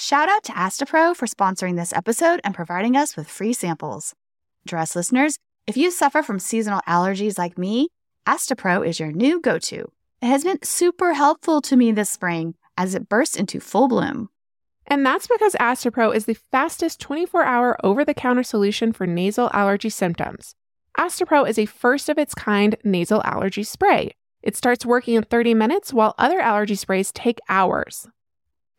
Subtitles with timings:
[0.00, 4.14] Shout out to Astepro for sponsoring this episode and providing us with free samples.
[4.64, 7.88] Dress listeners, if you suffer from seasonal allergies like me,
[8.24, 9.90] Astepro is your new go to.
[10.22, 14.28] It has been super helpful to me this spring as it bursts into full bloom.
[14.86, 19.50] And that's because Astepro is the fastest 24 hour over the counter solution for nasal
[19.52, 20.54] allergy symptoms.
[20.96, 24.12] Astepro is a first of its kind nasal allergy spray.
[24.44, 28.06] It starts working in 30 minutes while other allergy sprays take hours.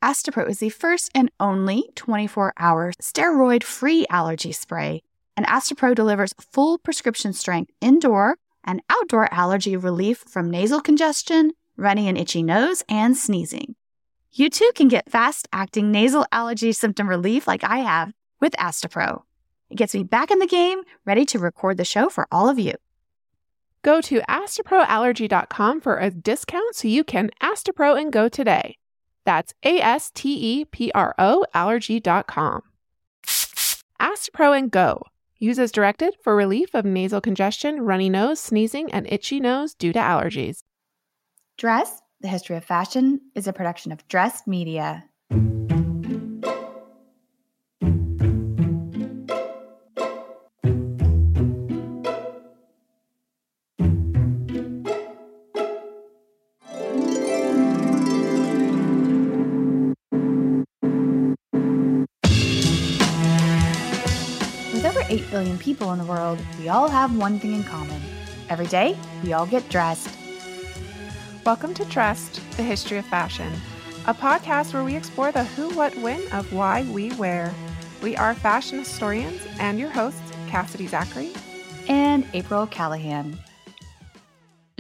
[0.04, 5.04] Astepro is the first and only 24 hour steroid free allergy spray,
[5.36, 12.08] and Astepro delivers full prescription strength indoor and outdoor allergy relief from nasal congestion, runny
[12.08, 13.76] and itchy nose, and sneezing.
[14.32, 19.24] You too can get fast acting nasal allergy symptom relief like I have with Astepro.
[19.70, 22.58] It gets me back in the game, ready to record the show for all of
[22.58, 22.74] you.
[23.82, 28.78] Go to asteproallergy.com for a discount so you can Astepro and go today.
[29.26, 32.62] That's A S T E P R O allergy.com.
[34.02, 35.04] Astepro and go.
[35.38, 39.94] Use as directed for relief of nasal congestion, runny nose, sneezing, and itchy nose due
[39.94, 40.64] to allergies.
[41.58, 45.06] Dress, the history of fashion, is a production of Dress Media.
[65.90, 68.00] People in the world, we all have one thing in common.
[68.48, 70.16] Every day, we all get dressed.
[71.46, 73.52] Welcome to Dressed, the history of fashion,
[74.06, 77.52] a podcast where we explore the who, what, when of why we wear.
[78.04, 81.32] We are fashion historians and your hosts, Cassidy Zachary
[81.88, 83.40] and April Callahan.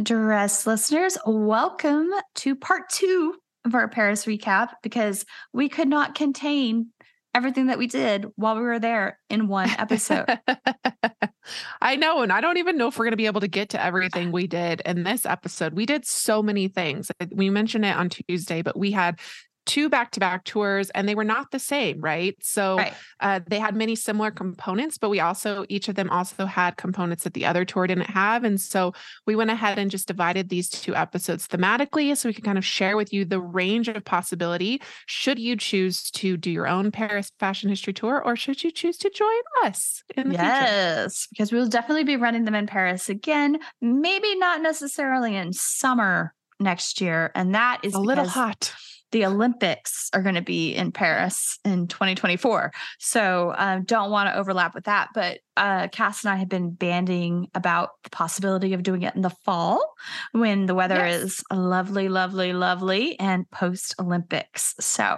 [0.03, 3.33] Dress listeners, welcome to part two
[3.65, 6.91] of our Paris recap because we could not contain
[7.33, 10.25] everything that we did while we were there in one episode.
[11.81, 12.21] I know.
[12.21, 14.31] And I don't even know if we're going to be able to get to everything
[14.31, 15.73] we did in this episode.
[15.73, 17.11] We did so many things.
[17.31, 19.19] We mentioned it on Tuesday, but we had
[19.65, 22.93] two back-to-back tours and they were not the same right so Right.
[23.19, 27.23] uh, they had many similar components but we also each of them also had components
[27.23, 28.93] that the other tour didn't have and so
[29.27, 32.65] we went ahead and just divided these two episodes thematically so we can kind of
[32.65, 37.31] share with you the range of possibility should you choose to do your own paris
[37.39, 39.29] fashion history tour or should you choose to join
[39.65, 43.59] us in the future Yes, because we'll definitely be running them in Paris again.
[43.81, 47.31] Maybe not necessarily in summer next year.
[47.35, 48.73] And that is a little hot
[49.11, 52.71] the Olympics are going to be in Paris in 2024.
[52.99, 55.09] So uh, don't want to overlap with that.
[55.13, 59.21] But uh, Cass and I have been banding about the possibility of doing it in
[59.21, 59.93] the fall
[60.31, 61.21] when the weather Yes.
[61.21, 64.75] is lovely, lovely, lovely and post Olympics.
[64.79, 65.17] So,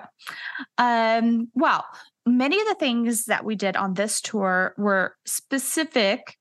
[0.77, 1.85] um, well,
[2.25, 6.37] many of the things that we did on this tour were specific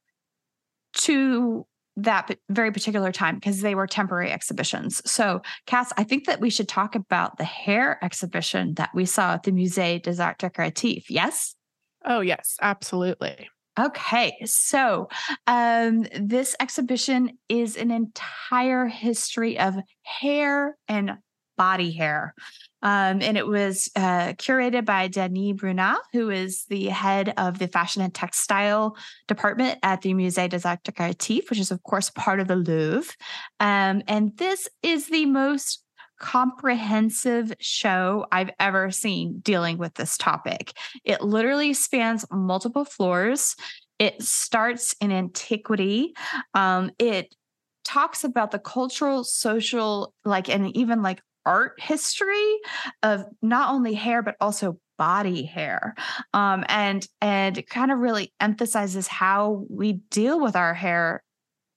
[0.93, 1.67] to
[2.05, 5.03] that very particular time because they were temporary exhibitions.
[5.11, 9.35] So, Cass, I think that we should talk about the hair exhibition that we saw
[9.35, 11.07] at the Musée des Arts Décoratifs.
[11.09, 11.55] Yes?
[12.05, 15.09] oh yes absolutely Okay, so
[15.47, 21.13] um, this exhibition is an entire history of hair and
[21.57, 22.35] body hair.
[22.83, 27.69] Um, and it was uh, curated by Denis Bruna, who is the head of the
[27.69, 28.97] fashion and textile
[29.29, 33.13] department at the Musée des Arts Décoratifs, which is, of course, part of the Louvre.
[33.59, 35.85] Um, and this is the most
[36.19, 40.73] comprehensive show I've ever seen dealing with this topic.
[41.05, 43.57] It literally spans multiple floors.
[43.99, 46.15] It starts in antiquity.
[46.55, 47.35] Um, it
[47.85, 52.59] talks about the cultural, social, like, and even like art history
[53.03, 55.95] of not only hair but also body hair.
[56.35, 61.23] Um and and it kind of really emphasizes how we deal with our hair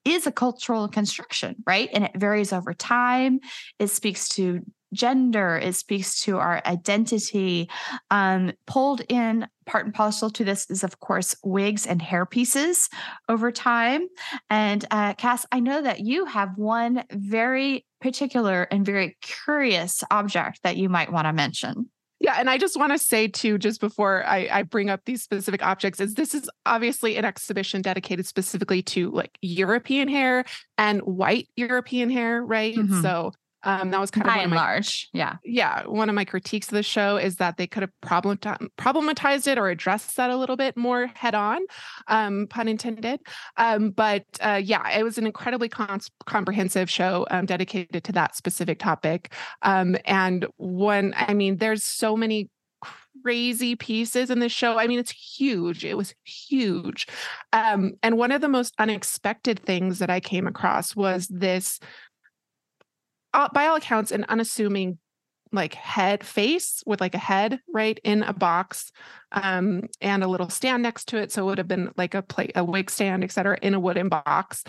[0.05, 1.89] is a cultural construction right?
[1.93, 3.39] And it varies over time.
[3.79, 4.59] It speaks to
[4.93, 5.57] gender.
[5.57, 7.69] It speaks to our identity
[8.11, 12.89] um pulled in part and parcel to this is of course wigs and hair pieces
[13.29, 14.07] over time
[14.49, 20.59] and uh cass i know that you have one very particular and very curious object
[20.63, 21.89] that you might want to mention
[22.19, 25.21] Yeah, and I just want to say too, just before I, I bring up these
[25.21, 30.45] specific objects, is this is obviously an exhibition dedicated specifically to like European hair
[30.77, 32.75] and white European hair, right?
[32.75, 33.01] Mhm.
[33.01, 33.33] So
[33.63, 36.25] um, that was kind of by one and my large yeah yeah, one of my
[36.25, 40.29] critiques of the show is that they could have problem problematized it or addressed that
[40.29, 41.61] a little bit more head on,
[42.07, 43.19] um, pun intended.
[43.57, 48.35] Um, but uh, yeah, it was an incredibly cons- comprehensive show um, dedicated to that
[48.35, 49.33] specific topic.
[49.61, 52.49] Um, and when I mean, there's so many
[53.23, 54.77] crazy pieces in this show.
[54.77, 55.85] I mean, it's huge.
[55.85, 57.07] It was huge.
[57.53, 61.79] Um, and one of the most unexpected things that I came across was this,
[63.33, 64.99] uh, by all accounts, an unassuming
[65.51, 68.91] like head face with like a head right in a box
[69.31, 72.23] um, and a little stand next to it so it would have been like a
[72.23, 74.63] plate a wig stand etc in a wooden box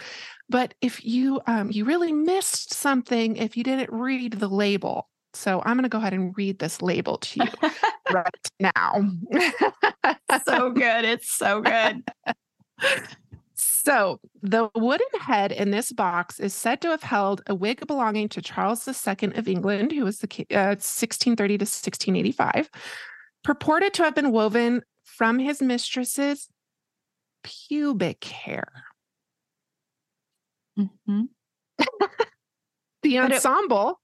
[0.51, 5.61] but if you um, you really missed something if you didn't read the label so
[5.65, 7.71] I'm going to go ahead and read this label to you
[8.13, 9.11] right now.
[10.45, 11.05] so good.
[11.05, 12.05] It's so good.
[13.85, 18.31] So, the wooden head in this box is said to have held a wig belonging
[18.31, 22.71] to Charles II of England, who was the uh, 1630 to 1685,
[23.43, 26.49] purported to have been woven from his mistress's
[27.43, 28.69] pubic hair.
[30.79, 31.25] Mm-hmm.
[33.03, 34.01] the ensemble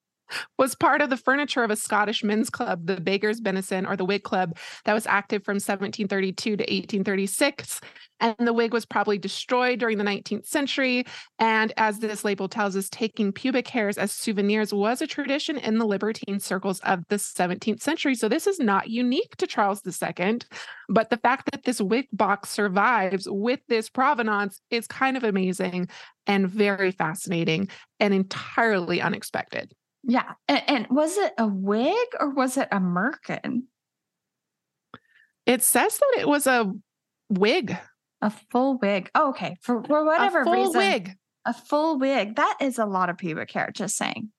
[0.59, 4.05] was part of the furniture of a Scottish men's club, the Beggars Benison or the
[4.05, 7.81] Wig Club, that was active from 1732 to 1836.
[8.21, 11.07] And the wig was probably destroyed during the 19th century.
[11.39, 15.79] And as this label tells us, taking pubic hairs as souvenirs was a tradition in
[15.79, 18.15] the libertine circles of the 17th century.
[18.15, 20.41] So this is not unique to Charles II.
[20.91, 25.89] But the fact that this wig box survives with this provenance is kind of amazing
[26.27, 27.69] and very fascinating
[27.99, 29.73] and entirely unexpected.
[30.03, 30.33] Yeah.
[30.49, 33.63] And, and, was it a wig or was it a merkin?
[35.47, 36.73] It says that it was a
[37.29, 37.77] wig.
[38.23, 39.11] A full wig.
[39.15, 39.57] Oh, okay.
[39.63, 40.79] For, for whatever a full reason.
[40.79, 41.13] wig.
[41.45, 42.37] A full wig.
[42.37, 44.31] That is a lot of pubic hair, just saying.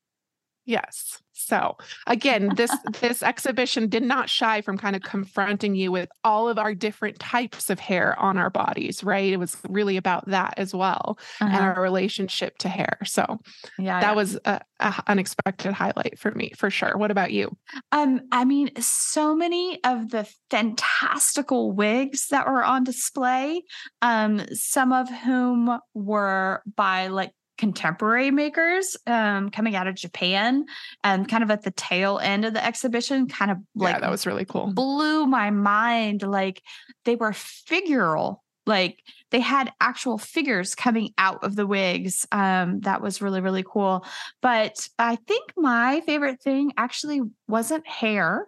[0.65, 1.21] Yes.
[1.33, 1.75] So
[2.07, 2.71] again, this
[3.01, 7.19] this exhibition did not shy from kind of confronting you with all of our different
[7.19, 9.33] types of hair on our bodies, right?
[9.33, 11.51] It was really about that as well uh-huh.
[11.51, 12.99] and our relationship to hair.
[13.05, 13.39] So
[13.79, 14.15] yeah, that yeah.
[14.15, 14.61] was an
[15.07, 16.97] unexpected highlight for me for sure.
[16.97, 17.55] What about you?
[17.91, 23.63] Um, I mean, so many of the fantastical wigs that were on display,
[24.01, 30.65] um, some of whom were by like contemporary makers um, coming out of Japan
[31.03, 34.09] and kind of at the tail end of the exhibition, kind of like yeah, that
[34.09, 34.73] was really cool.
[34.73, 36.23] Blew my mind.
[36.23, 36.63] Like
[37.05, 38.37] they were figural.
[38.65, 42.25] Like they had actual figures coming out of the wigs.
[42.31, 44.07] Um, that was really, really cool.
[44.41, 48.47] But I think my favorite thing actually wasn't hair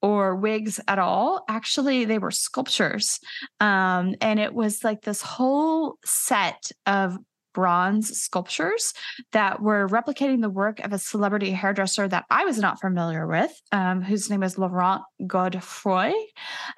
[0.00, 1.44] or wigs at all.
[1.48, 3.18] Actually, they were sculptures.
[3.58, 7.18] Um, and it was like this whole set of
[7.54, 8.92] bronze sculptures
[9.32, 13.52] that were replicating the work of a celebrity hairdresser that I was not familiar with,
[13.72, 16.12] um, whose name is Laurent Godefroy.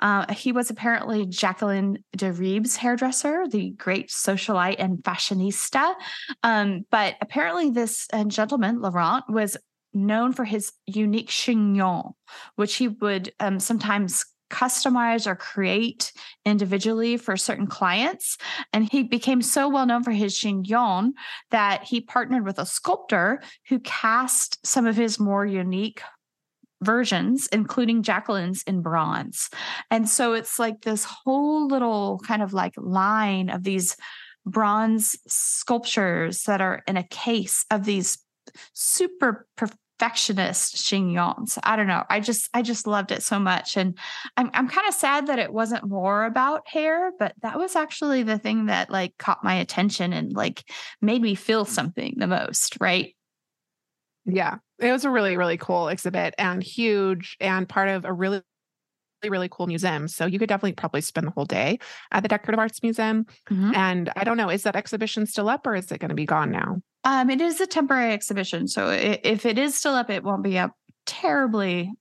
[0.01, 5.95] Uh, he was apparently Jacqueline de Ribes' hairdresser, the great socialite and fashionista.
[6.43, 9.57] Um, but apparently, this uh, gentleman, Laurent, was
[9.93, 12.13] known for his unique chignon,
[12.57, 16.13] which he would um, sometimes customize or create
[16.45, 18.39] individually for certain clients.
[18.73, 21.13] And he became so well known for his chignon
[21.51, 26.03] that he partnered with a sculptor who cast some of his more unique
[26.83, 29.49] versions, including Jacqueline's in bronze.
[29.91, 33.97] And so it's like this whole little kind of like line of these
[34.45, 38.19] bronze sculptures that are in a case of these
[38.75, 39.47] super
[39.99, 41.59] perfectionist chignons.
[41.63, 42.05] I don't know.
[42.09, 43.77] I just I just loved it so much.
[43.77, 43.99] And
[44.37, 48.23] I'm I'm kind of sad that it wasn't more about hair, but that was actually
[48.23, 50.65] the thing that like caught my attention and like
[51.01, 53.15] made me feel something the most, right?
[54.25, 54.57] Yeah.
[54.79, 58.43] It was a really, really cool exhibit and huge and part of a really
[59.25, 60.07] really cool museum.
[60.07, 61.79] So you could definitely probably spend the whole day
[62.13, 63.25] at the Decorative Arts Museum.
[63.51, 63.75] Mm-hmm.
[63.75, 66.27] And I don't know, is that exhibition still up or is it going to be
[66.27, 66.83] gone now?
[67.07, 68.67] Um, it is a temporary exhibition.
[68.67, 70.73] So if it is still up, it won't be up
[71.07, 71.93] terribly,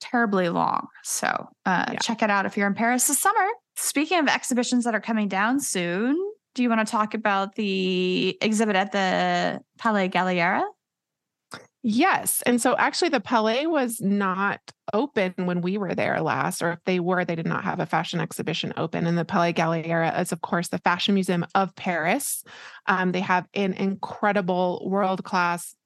[0.00, 0.86] terribly long.
[1.04, 1.28] So
[1.66, 1.98] uh, yeah.
[1.98, 3.46] check it out if you're in Paris this summer.
[3.76, 6.16] Speaking of exhibitions that are coming down soon,
[6.54, 10.64] do you want to talk about the exhibit at the Palais Galliera?
[11.88, 12.42] Yes.
[12.46, 14.60] And so actually, the Palais was not
[14.92, 17.86] open when we were there last, or if they were, they did not have a
[17.86, 19.06] fashion exhibition open.
[19.06, 22.42] And the Palais Galliera is, of course, the Fashion Museum of Paris.
[22.88, 25.76] Um, they have an incredible world class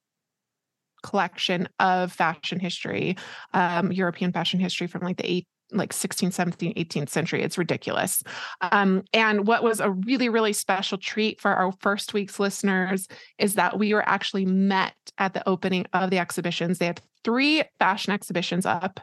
[1.02, 3.19] collection of fashion history,
[3.52, 7.43] um, European fashion history from like the like 16th, 17th, 18th century.
[7.43, 8.23] It's ridiculous.
[8.61, 13.09] Um, and what was a really, really special treat for our first week's listeners
[13.39, 16.79] is that we were actually met at the opening of the exhibitions.
[16.79, 19.00] They had three fashion exhibitions up.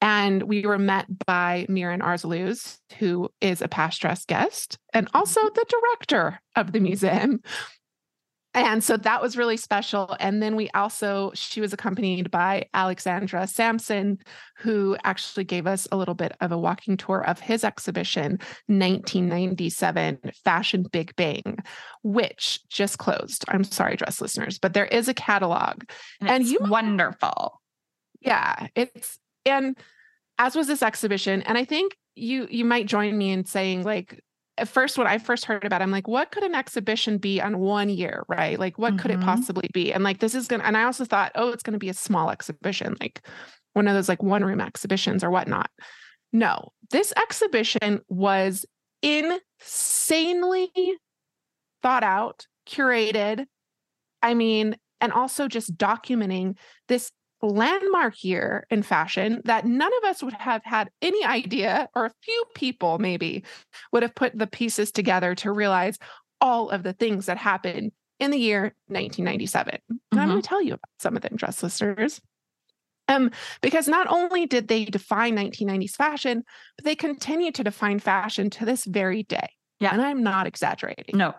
[0.00, 5.40] And we were met by Miren Arzalluz, who is a past dress guest and also
[5.40, 5.54] mm-hmm.
[5.54, 7.40] the director of the museum.
[8.54, 10.14] And so that was really special.
[10.20, 14.18] And then we also, she was accompanied by Alexandre Samson,
[14.58, 18.32] who actually gave us a little bit of a walking tour of his exhibition,
[18.66, 21.58] 1997 Fashion Big Bang,
[22.02, 23.44] which just closed.
[23.48, 25.84] I'm sorry, dress listeners, but there is a catalog.
[26.20, 27.60] And, and you wonderful.
[28.20, 28.66] Yeah.
[28.74, 29.76] It's, and
[30.38, 31.42] as was this exhibition.
[31.42, 34.20] And I think you you might join me in saying like
[34.58, 37.40] at first when I first heard about it, I'm like, what could an exhibition be
[37.40, 38.58] on one year, right?
[38.58, 38.98] Like, what mm-hmm.
[38.98, 39.24] could it mm-hmm.
[39.24, 39.92] possibly be?
[39.92, 40.64] And like, this is gonna.
[40.64, 43.26] And I also thought, oh, it's gonna be a small exhibition, like
[43.72, 45.70] one of those like one room exhibitions or whatnot.
[46.32, 48.66] No, this exhibition was
[49.02, 50.70] insanely
[51.82, 53.46] thought out, curated.
[54.22, 56.56] I mean, and also just documenting
[56.88, 57.10] this
[57.42, 62.12] landmark year in fashion that none of us would have had any idea, or a
[62.22, 63.44] few people maybe
[63.92, 65.98] would have put the pieces together to realize
[66.40, 69.74] all of the things that happened in the year 1997.
[69.74, 69.94] Mm-hmm.
[70.12, 72.20] And I'm going to tell you about some of them, dress listeners.
[73.08, 76.44] Um, because not only did they define 1990s fashion,
[76.76, 79.48] but they continue to define fashion to this very day.
[79.80, 79.92] Yeah.
[79.92, 81.16] And I'm not exaggerating.
[81.18, 81.34] No.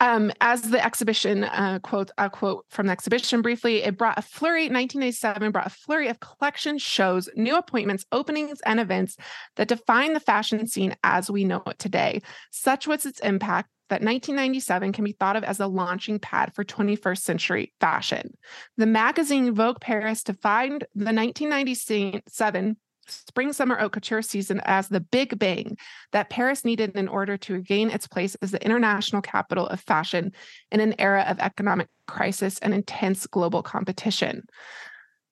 [0.00, 4.22] Um, as the exhibition uh, quote, a quote from the exhibition briefly, it brought a
[4.22, 9.16] flurry, 1997 brought a flurry of collection shows, new appointments, openings, and events
[9.56, 12.20] that define the fashion scene as we know it today.
[12.50, 16.64] Such was its impact that 1997 can be thought of as a launching pad for
[16.64, 18.36] 21st century fashion.
[18.76, 25.38] The magazine Vogue Paris defined the 1997 spring summer haute couture season as the big
[25.38, 25.76] bang
[26.12, 30.32] that Paris needed in order to regain its place as the international capital of fashion
[30.70, 34.42] in an era of economic crisis and intense global competition.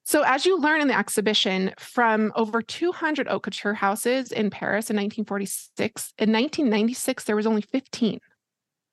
[0.04, 4.90] So, as you learn in the exhibition, from over 200 haute couture houses in Paris
[4.90, 8.18] in 1946, in 1996, there was only 15.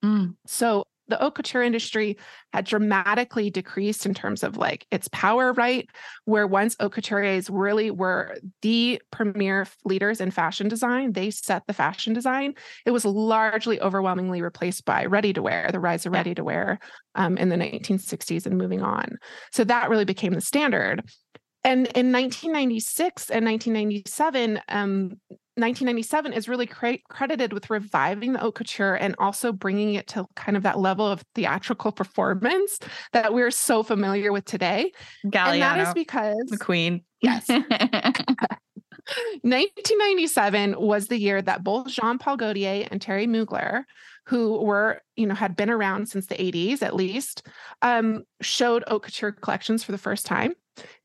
[0.05, 0.35] Mm.
[0.45, 2.17] So, the haute couture industry
[2.53, 5.87] had dramatically decreased in terms of like its power, right?
[6.25, 11.73] Where once haute couturiers really were the premier leaders in fashion design, they set the
[11.73, 12.53] fashion design.
[12.85, 16.79] It was largely overwhelmingly replaced by ready to wear, the rise of ready to wear
[17.15, 19.17] um, in the 1960s and moving on.
[19.51, 21.03] So that really became the standard.
[21.63, 25.19] And in 1996 and 1997, um,
[25.59, 30.25] 1997 is really cre- credited with reviving the haute couture and also bringing it to
[30.35, 32.79] kind of that level of theatrical performance
[33.13, 34.91] that we're so familiar with today.
[35.25, 37.03] Galliano, and that is because the queen.
[37.21, 37.49] Yes.
[39.41, 43.83] 1997 was the year that both Jean Paul Gaultier and Thierry Mugler,
[44.25, 47.47] who were, you know, had been around since the 80s at least,
[47.81, 50.53] um, showed haute couture collections for the first time.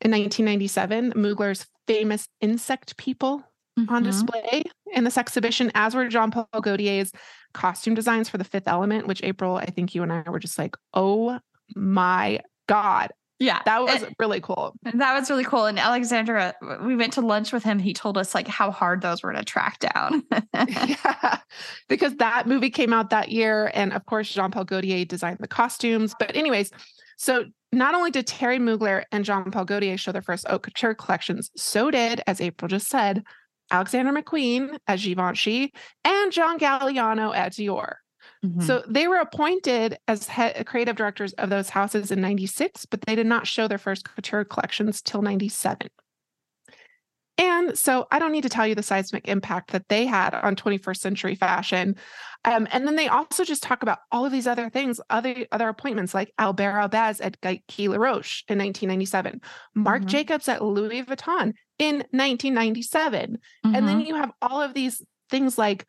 [0.00, 3.44] In 1997, Mugler's famous insect people
[3.78, 3.92] mm-hmm.
[3.92, 7.12] on display in this exhibition, as were Jean Paul Gaultier's
[7.52, 10.58] costume designs for the fifth element, which April, I think you and I were just
[10.58, 11.38] like, oh
[11.74, 13.10] my God.
[13.40, 13.60] Yeah.
[13.64, 14.74] That was and, really cool.
[14.84, 15.66] That was really cool.
[15.66, 17.78] And Alexandre, we went to lunch with him.
[17.78, 20.22] He told us like how hard those were to track down.
[20.54, 21.38] yeah.
[21.88, 23.70] Because that movie came out that year.
[23.74, 26.14] And of course, Jean Paul Gaultier designed the costumes.
[26.18, 26.70] But, anyways,
[27.16, 30.94] so not only did Thierry Mugler and Jean Paul Gaultier show their first haute couture
[30.94, 33.24] collections, so did, as April just said,
[33.74, 35.72] Alexander McQueen at Givenchy,
[36.04, 37.94] and John Galliano at Dior.
[38.44, 38.60] Mm-hmm.
[38.60, 43.16] So they were appointed as head, creative directors of those houses in 96, but they
[43.16, 45.88] did not show their first couture collections till 97.
[47.36, 50.54] And so I don't need to tell you the seismic impact that they had on
[50.54, 51.96] 21st century fashion.
[52.44, 55.68] Um, and then they also just talk about all of these other things, other other
[55.68, 59.40] appointments like Alber Elbaz at Guy Laroche in 1997,
[59.74, 60.08] Marc mm-hmm.
[60.08, 63.38] Jacobs at Louis Vuitton in 1997.
[63.66, 63.74] Mm-hmm.
[63.74, 64.06] And then mm-hmm.
[64.06, 65.86] you have all of these things like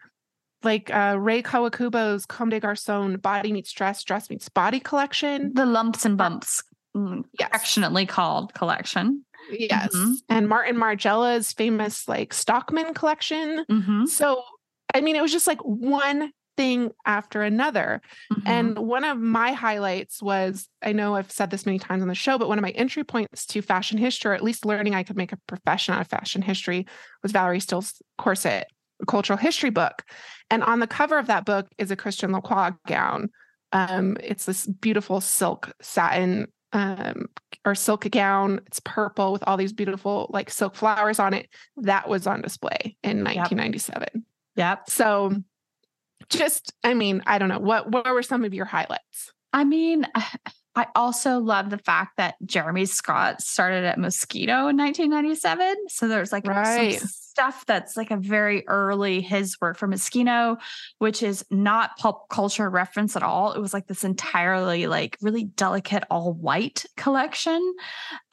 [0.63, 5.53] like uh, Rei Kawakubo's Comme des Garçons Body Meets Dress, Dress Meets Body collection.
[5.53, 6.63] The Lumps and Bumps,
[6.95, 7.49] mm, yes.
[7.49, 9.23] affectionately called collection.
[9.51, 9.95] Yes.
[9.95, 10.13] Mm-hmm.
[10.29, 13.65] And Martin Margiela's famous like Stockman collection.
[13.69, 14.05] Mm-hmm.
[14.05, 14.41] So,
[14.93, 18.01] I mean, it was just like one thing after another.
[18.31, 18.47] Mm-hmm.
[18.47, 22.15] And one of my highlights was I know I've said this many times on the
[22.15, 25.03] show, but one of my entry points to fashion history, or at least learning I
[25.03, 26.85] could make a profession out of fashion history,
[27.23, 28.67] was Valerie Steele's corset,
[29.07, 30.03] cultural history book.
[30.49, 33.29] And on the cover of that book is a Christian Lacroix gown.
[33.71, 37.27] Um, it's this beautiful silk satin um,
[37.63, 38.61] or silk gown.
[38.67, 41.49] It's purple with all these beautiful like silk flowers on it.
[41.77, 44.07] That was on display in 1997.
[44.13, 44.23] Yep.
[44.55, 44.89] yep.
[44.89, 45.35] So
[46.29, 47.59] just, I mean, I don't know.
[47.59, 49.31] What what were some of your highlights?
[49.53, 50.07] I mean,
[50.75, 55.87] I also love the fact that Jeremy Scott started at Moschino in 1997.
[55.87, 56.99] So there's like right.
[56.99, 60.57] stuff that's like a very early his work for Moschino,
[60.99, 63.53] which is not pulp culture reference at all.
[63.53, 67.73] It was like this entirely like really delicate all white collection.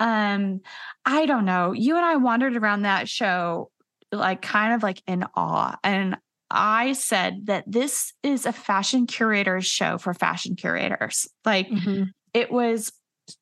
[0.00, 0.60] Um,
[1.04, 1.72] I don't know.
[1.72, 3.70] You and I wandered around that show
[4.10, 5.76] like kind of like in awe.
[5.84, 6.16] And
[6.50, 11.26] I said that this is a fashion curator's show for fashion curators.
[11.44, 12.04] Like mm-hmm.
[12.34, 12.92] It was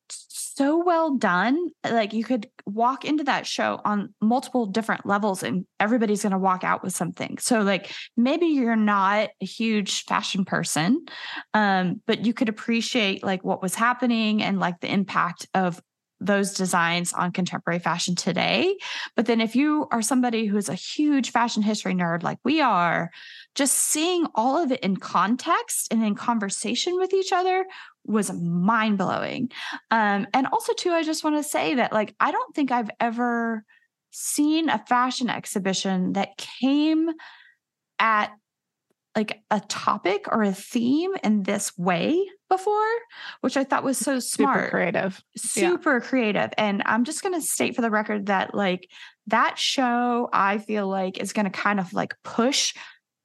[0.09, 1.69] so well done.
[1.89, 6.37] Like you could walk into that show on multiple different levels and everybody's going to
[6.37, 7.37] walk out with something.
[7.39, 11.05] So like maybe you're not a huge fashion person,
[11.53, 15.81] um, but you could appreciate like what was happening and like the impact of
[16.21, 18.77] those designs on contemporary fashion today.
[19.15, 22.61] But then if you are somebody who is a huge fashion history nerd like we
[22.61, 23.09] are,
[23.55, 27.65] just seeing all of it in context and in conversation with each other
[28.05, 29.49] was mind blowing.
[29.89, 32.89] Um, and also, too, I just want to say that, like, I don't think I've
[32.99, 33.63] ever
[34.11, 37.09] seen a fashion exhibition that came
[37.99, 38.31] at
[39.15, 42.87] like a topic or a theme in this way before,
[43.41, 44.59] which I thought was so smart.
[44.59, 45.21] Super creative.
[45.35, 45.99] Super yeah.
[45.99, 46.49] creative.
[46.57, 48.87] And I'm just going to state for the record that like
[49.27, 52.73] that show, I feel like is going to kind of like push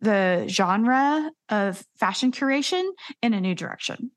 [0.00, 2.88] the genre of fashion curation
[3.22, 4.10] in a new direction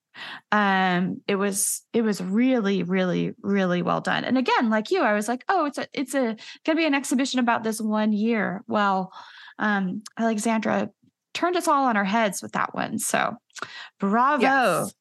[0.51, 5.13] um it was it was really really really well done and again like you i
[5.13, 6.35] was like oh it's a it's a
[6.65, 9.13] gonna be an exhibition about this one year well
[9.59, 10.89] um alexandre
[11.33, 12.99] turned us all on our heads with that one.
[12.99, 13.35] So
[13.99, 14.93] bravo, yes.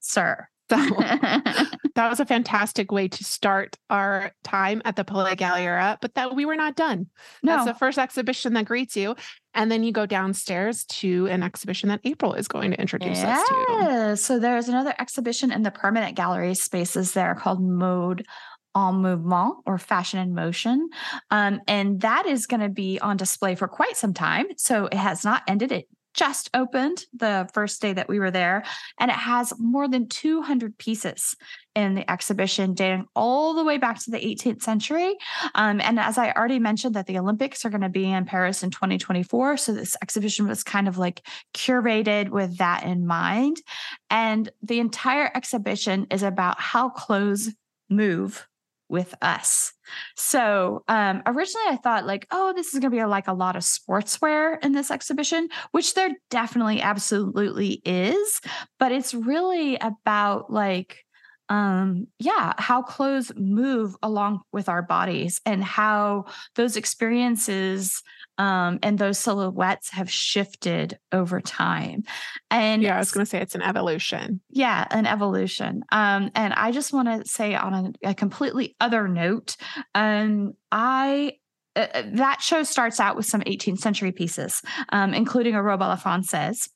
[0.00, 0.48] sir.
[1.94, 6.34] That was a fantastic way to start our time at the Palais Galliera, but that
[6.34, 7.08] we were not done.
[7.42, 7.52] No.
[7.52, 9.14] That's the first exhibition that greets you.
[9.54, 13.38] And then you go downstairs to an exhibition that April is going to introduce yeah.
[13.38, 14.16] us to.
[14.16, 18.26] So there's another exhibition in the permanent gallery spaces there called Mode
[18.74, 20.88] en mouvement or fashion in motion.
[21.30, 24.46] Um, and that is going to be on display for quite some time.
[24.56, 25.72] So it has not ended.
[25.72, 28.64] It just opened the first day that we were there,
[28.98, 31.36] and it has more than 200 pieces
[31.74, 35.16] in the exhibition dating all the way back to the 18th century.
[35.54, 38.62] Um, and as I already mentioned, that the Olympics are going to be in Paris
[38.62, 39.56] in 2024.
[39.56, 43.62] So this exhibition was kind of like curated with that in mind.
[44.10, 47.50] And the entire exhibition is about how clothes
[47.88, 48.46] move
[48.92, 49.72] with us.
[50.16, 53.56] So um, originally I thought like, oh, this is going to be like a lot
[53.56, 58.40] of sportswear in this exhibition, which there definitely absolutely is,
[58.78, 61.04] but it's really about like
[61.52, 66.24] um yeah how clothes move along with our bodies and how
[66.56, 68.02] those experiences
[68.38, 72.04] um, and those silhouettes have shifted over time.
[72.50, 74.40] And yeah, I was going to say it's an evolution.
[74.50, 75.84] Yeah, an evolution.
[75.92, 79.56] Um, and I just want to say on a, a, completely other note,
[79.94, 81.34] um, I
[81.76, 85.82] uh, uh that show starts out with some 18th century pieces, um, including a robe
[85.82, 86.68] a la française.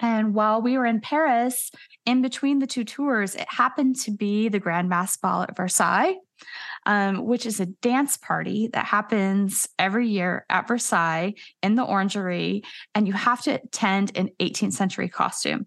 [0.00, 1.70] And while we were in Paris,
[2.04, 6.16] in between the two tours, it happened to be the Grand Masked Ball at Versailles
[6.86, 12.62] um, which is a dance party that happens every year at Versailles in the Orangery.
[12.94, 15.66] And you have to attend an 18th century costume,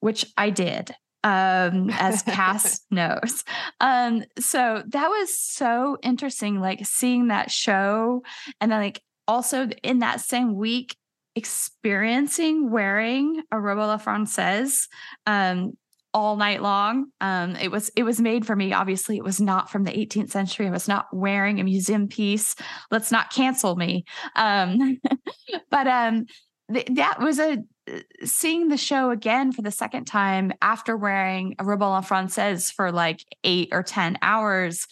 [0.00, 0.94] which I did.
[1.24, 3.42] Um, as Cass knows.
[3.80, 8.22] Um, so that was so interesting, like seeing that show.
[8.60, 10.94] And then, like, also in that same week,
[11.36, 14.88] experiencing wearing a robe la française
[15.26, 15.74] um,
[16.14, 17.06] all night long.
[17.20, 18.72] Um, it was it was made for me.
[18.72, 20.66] Obviously, it was not from the 18th century.
[20.66, 22.56] I was not wearing a museum piece.
[22.90, 24.06] Let's not cancel me.
[24.34, 24.98] Um,
[25.70, 26.24] but um,
[26.72, 27.58] th- that was a
[28.24, 32.90] seeing the show again for the second time after wearing a robe la française for
[32.90, 34.88] like eight or ten hours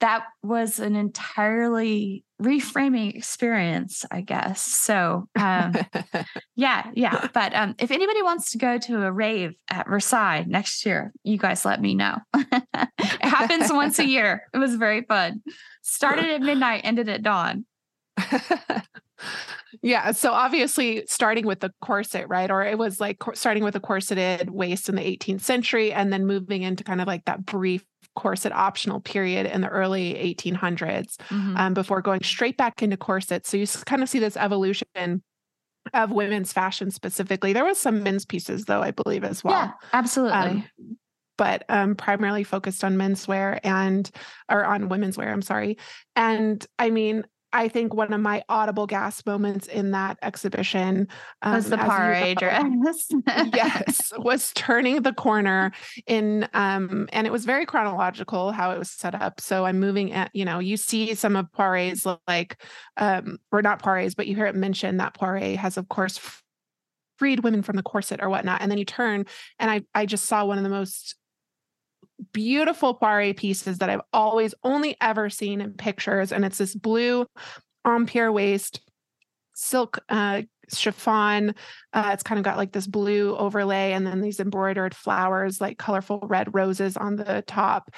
[0.00, 4.62] that was an entirely reframing experience, I guess.
[4.62, 5.74] So, um,
[6.56, 7.28] yeah, yeah.
[7.34, 11.36] But um, if anybody wants to go to a rave at Versailles next year, you
[11.36, 12.18] guys let me know.
[12.34, 14.42] it happens once a year.
[14.54, 15.42] It was very fun.
[15.82, 17.64] Started at midnight, ended at dawn.
[19.82, 20.12] yeah.
[20.12, 22.50] So obviously, starting with the corset, right?
[22.50, 26.26] Or it was like starting with a corseted waist in the 18th century and then
[26.26, 27.84] moving into kind of like that brief
[28.18, 31.56] corset optional period in the early 1800s mm-hmm.
[31.56, 33.48] um, before going straight back into corsets.
[33.48, 35.22] So you kind of see this evolution
[35.94, 37.52] of women's fashion specifically.
[37.52, 39.54] There was some men's pieces though, I believe as well.
[39.54, 40.36] Yeah, absolutely.
[40.36, 40.64] Um,
[41.36, 44.10] but um, primarily focused on menswear and
[44.50, 45.30] or on women's wear.
[45.30, 45.78] I'm sorry.
[46.16, 51.08] And I mean, I think one of my audible gasp moments in that exhibition
[51.42, 53.06] um, was the parade dress.
[53.54, 55.72] yes, was turning the corner
[56.06, 59.40] in, um, and it was very chronological how it was set up.
[59.40, 62.62] So I'm moving at, you know, you see some of Poiret's like,
[62.98, 66.20] um, or not Poiret's, but you hear it mentioned that Poiret has, of course,
[67.18, 68.60] freed women from the corset or whatnot.
[68.60, 69.24] And then you turn,
[69.58, 71.16] and I, I just saw one of the most
[72.32, 76.32] beautiful Poiret pieces that I've always only ever seen in pictures.
[76.32, 77.26] And it's this blue
[77.86, 78.80] empire waist
[79.54, 80.42] silk uh,
[80.76, 81.54] chiffon.
[81.92, 85.78] Uh, it's kind of got like this blue overlay and then these embroidered flowers, like
[85.78, 87.90] colorful red roses on the top.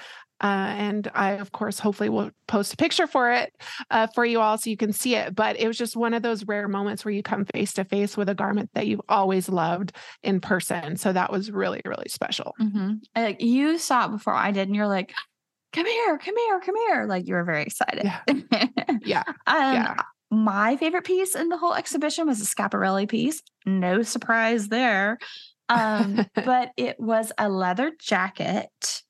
[0.43, 3.53] Uh, and I, of course, hopefully will post a picture for it
[3.91, 5.35] uh, for you all so you can see it.
[5.35, 8.17] But it was just one of those rare moments where you come face to face
[8.17, 10.97] with a garment that you've always loved in person.
[10.97, 12.55] So that was really, really special.
[12.59, 12.95] Mm-hmm.
[13.15, 15.13] Uh, you saw it before I did, and you're like,
[15.73, 17.05] come here, come here, come here.
[17.07, 18.05] Like you were very excited.
[18.05, 18.21] Yeah.
[19.03, 19.23] yeah.
[19.47, 19.95] um, yeah.
[20.31, 23.43] My favorite piece in the whole exhibition was a Schiaparelli piece.
[23.67, 25.19] No surprise there.
[25.69, 29.03] Um, but it was a leather jacket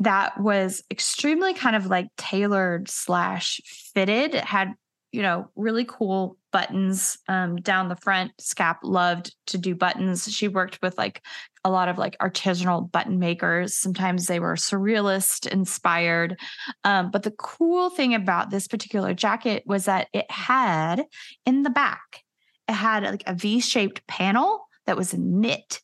[0.00, 3.60] that was extremely kind of like tailored slash
[3.94, 4.34] fitted.
[4.34, 4.74] It had,
[5.14, 8.32] you know, really cool buttons um, down the front.
[8.40, 10.28] Schiap loved to do buttons.
[10.28, 11.22] She worked with like
[11.64, 13.76] a lot of like artisanal button makers.
[13.76, 16.36] Sometimes they were surrealist inspired.
[16.82, 21.04] Um, but the cool thing about this particular jacket was that it had
[21.46, 22.24] in the back,
[22.68, 25.80] it had like a V shaped panel that was knit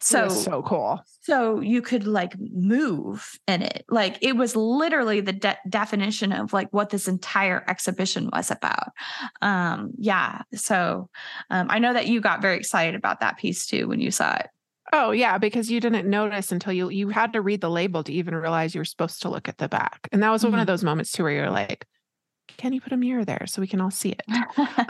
[0.00, 1.00] so so cool.
[1.22, 3.84] So you could like move in it.
[3.88, 8.92] Like it was literally the de- definition of like what this entire exhibition was about.
[9.42, 10.42] Um yeah.
[10.54, 11.08] So
[11.50, 14.34] um I know that you got very excited about that piece too when you saw
[14.34, 14.46] it.
[14.92, 18.12] Oh yeah, because you didn't notice until you you had to read the label to
[18.12, 20.08] even realize you were supposed to look at the back.
[20.12, 20.52] And that was mm-hmm.
[20.52, 20.72] one of mm-hmm.
[20.72, 21.86] those moments too where you're like,
[22.56, 24.22] can you put a mirror there so we can all see it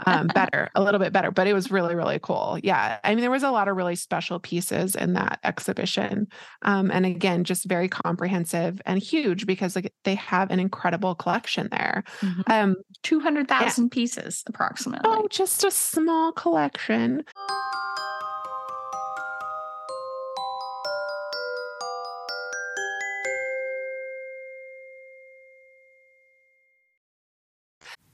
[0.05, 1.31] um, better, a little bit better?
[1.31, 2.57] But it was really, really cool.
[2.63, 2.99] Yeah.
[3.03, 6.27] I mean, there was a lot of really special pieces in that exhibition.
[6.63, 11.67] Um, and again, just very comprehensive and huge because like, they have an incredible collection
[11.71, 12.03] there.
[12.21, 12.51] Mm-hmm.
[12.51, 13.89] Um, 200,000 yeah.
[13.91, 15.09] pieces approximately.
[15.11, 17.23] Oh, just a small collection.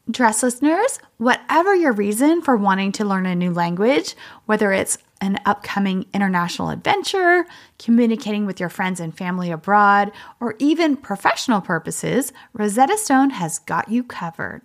[0.10, 4.16] Dress listeners, whatever your reason for wanting to learn a new language,
[4.46, 7.48] whether it's an upcoming international adventure,
[7.80, 13.90] communicating with your friends and family abroad, or even professional purposes, Rosetta Stone has got
[13.90, 14.62] you covered.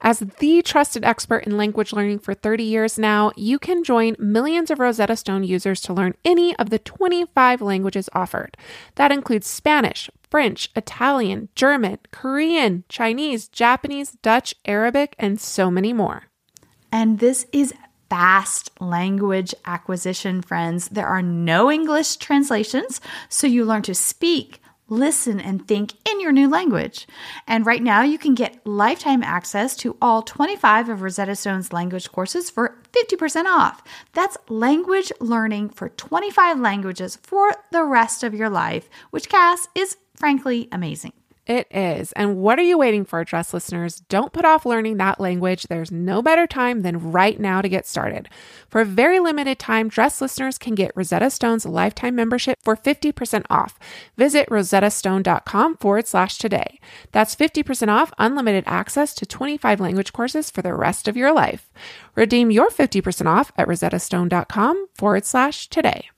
[0.00, 4.70] As the trusted expert in language learning for 30 years now, you can join millions
[4.70, 8.56] of Rosetta Stone users to learn any of the 25 languages offered.
[8.94, 16.24] That includes Spanish, French, Italian, German, Korean, Chinese, Japanese, Dutch, Arabic, and so many more.
[16.92, 17.74] And this is
[18.08, 20.88] fast language acquisition, friends.
[20.88, 26.32] There are no English translations, so you learn to speak, listen, and think in your
[26.32, 27.06] new language.
[27.46, 32.10] And right now, you can get lifetime access to all 25 of Rosetta Stone's language
[32.10, 33.82] courses for 50% off.
[34.12, 39.96] That's language learning for 25 languages for the rest of your life, which, Cass, is
[40.14, 41.12] frankly amazing.
[41.48, 42.12] It is.
[42.12, 44.00] And what are you waiting for, Dress listeners?
[44.10, 45.62] Don't put off learning that language.
[45.62, 48.28] There's no better time than right now to get started.
[48.68, 53.46] For a very limited time, Dress listeners can get Rosetta Stone's lifetime membership for 50%
[53.48, 53.78] off.
[54.18, 56.78] Visit rosettastone.com forward slash today.
[57.12, 61.70] That's 50% off unlimited access to 25 language courses for the rest of your life.
[62.14, 66.10] Redeem your 50% off at rosettastone.com forward slash today.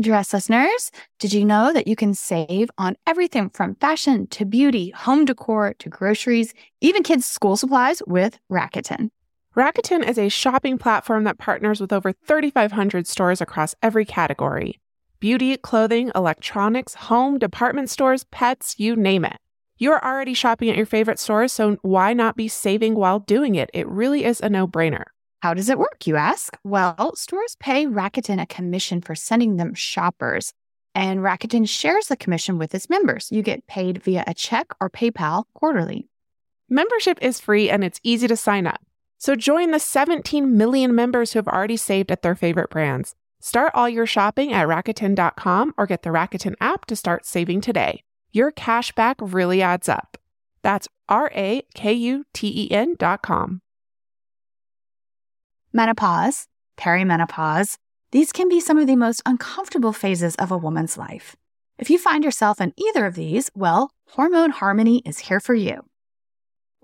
[0.00, 4.88] Dress listeners, did you know that you can save on everything from fashion to beauty,
[4.88, 9.10] home decor to groceries, even kids' school supplies with Rakuten?
[9.54, 14.80] Rakuten is a shopping platform that partners with over 3,500 stores across every category
[15.20, 19.36] beauty, clothing, electronics, home, department stores, pets, you name it.
[19.76, 23.70] You're already shopping at your favorite stores, so why not be saving while doing it?
[23.74, 25.04] It really is a no brainer.
[25.42, 26.56] How does it work, you ask?
[26.62, 30.52] Well, stores pay Rakuten a commission for sending them shoppers,
[30.94, 33.26] and Rakuten shares the commission with its members.
[33.32, 36.06] You get paid via a check or PayPal quarterly.
[36.68, 38.82] Membership is free and it's easy to sign up.
[39.18, 43.16] So join the 17 million members who have already saved at their favorite brands.
[43.40, 48.04] Start all your shopping at Rakuten.com or get the Rakuten app to start saving today.
[48.30, 50.18] Your cash back really adds up.
[50.62, 53.60] That's R A K U T E N.com
[55.72, 57.76] menopause, perimenopause,
[58.10, 61.34] these can be some of the most uncomfortable phases of a woman's life.
[61.78, 65.84] If you find yourself in either of these, well, Hormone Harmony is here for you.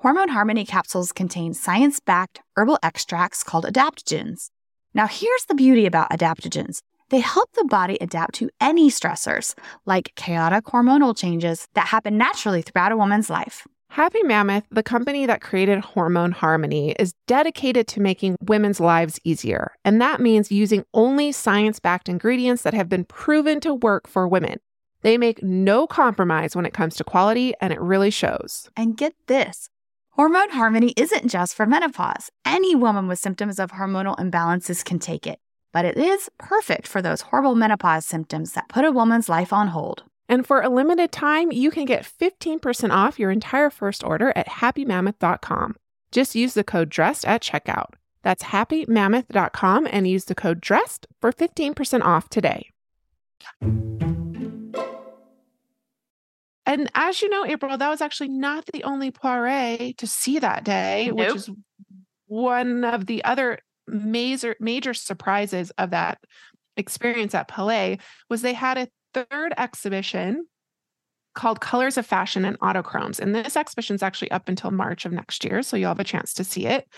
[0.00, 4.50] Hormone Harmony capsules contain science backed herbal extracts called adaptogens.
[4.94, 9.54] Now, here's the beauty about adaptogens they help the body adapt to any stressors,
[9.86, 13.66] like chaotic hormonal changes that happen naturally throughout a woman's life.
[13.90, 19.72] Happy Mammoth, the company that created Hormone Harmony, is dedicated to making women's lives easier.
[19.84, 24.28] And that means using only science backed ingredients that have been proven to work for
[24.28, 24.60] women.
[25.02, 28.70] They make no compromise when it comes to quality, and it really shows.
[28.76, 29.68] And get this
[30.10, 32.30] Hormone Harmony isn't just for menopause.
[32.44, 35.38] Any woman with symptoms of hormonal imbalances can take it,
[35.72, 39.68] but it is perfect for those horrible menopause symptoms that put a woman's life on
[39.68, 40.04] hold.
[40.28, 44.46] And for a limited time, you can get 15% off your entire first order at
[44.46, 45.76] happymammoth.com.
[46.12, 47.94] Just use the code DRESSED at checkout.
[48.22, 52.70] That's happymammoth.com and use the code DRESSED for 15% off today.
[56.66, 60.64] And as you know, April, that was actually not the only Poiret to see that
[60.64, 61.16] day, Nope.
[61.18, 61.50] which is
[62.26, 66.18] one of the other major major surprises of that
[66.76, 70.46] experience at Palais was they had a third exhibition
[71.34, 73.20] called Colors of Fashion and Autochromes.
[73.20, 76.04] And this exhibition is actually up until March of next year, so you'll have a
[76.04, 76.88] chance to see it.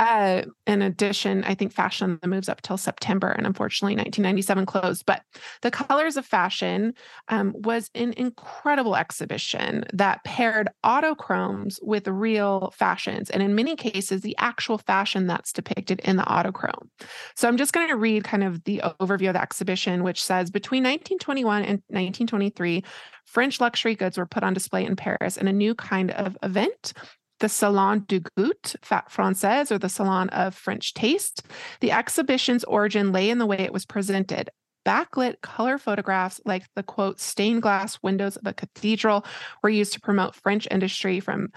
[0.00, 5.04] Uh, in addition, I think Fashion moves up till September, and unfortunately, 1997 closed.
[5.04, 5.20] But
[5.60, 6.94] the Colors of Fashion
[7.28, 14.22] um, was an incredible exhibition that paired autochromes with real fashions, and in many cases,
[14.22, 16.88] the actual fashion that's depicted in the autochrome.
[17.36, 20.50] So I'm just going to read kind of the overview of the exhibition, which says
[20.50, 22.84] between 1921 and 1923,
[23.26, 26.94] French luxury goods were put on display in Paris in a new kind of event.
[27.40, 31.42] The Salon du Goût Français or the Salon of French Taste.
[31.80, 34.50] The exhibition's origin lay in the way it was presented.
[34.86, 39.24] Backlit color photographs, like the quote, stained glass windows of a cathedral,
[39.62, 41.48] were used to promote French industry from